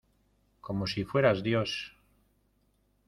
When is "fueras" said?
1.05-1.43